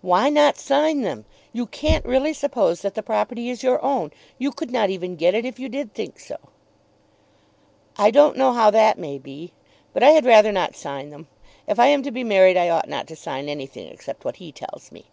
"Why 0.00 0.30
not 0.30 0.56
sign 0.56 1.02
them? 1.02 1.26
You 1.52 1.66
can't 1.66 2.06
really 2.06 2.32
suppose 2.32 2.80
that 2.80 2.94
the 2.94 3.02
property 3.02 3.50
is 3.50 3.62
your 3.62 3.84
own. 3.84 4.12
You 4.38 4.50
could 4.50 4.70
not 4.70 4.88
even 4.88 5.14
get 5.14 5.34
it 5.34 5.44
if 5.44 5.58
you 5.58 5.68
did 5.68 5.92
think 5.92 6.18
so." 6.18 6.38
"I 7.98 8.10
don't 8.10 8.38
know 8.38 8.54
how 8.54 8.70
that 8.70 8.96
may 8.98 9.18
be; 9.18 9.52
but 9.92 10.02
I 10.02 10.12
had 10.12 10.24
rather 10.24 10.52
not 10.52 10.74
sign 10.74 11.10
them. 11.10 11.28
If 11.66 11.78
I 11.78 11.88
am 11.88 12.02
to 12.04 12.10
be 12.10 12.24
married, 12.24 12.56
I 12.56 12.70
ought 12.70 12.88
not 12.88 13.06
to 13.08 13.14
sign 13.16 13.46
anything 13.46 13.86
except 13.88 14.24
what 14.24 14.36
he 14.36 14.52
tells 14.52 14.90
me." 14.90 15.10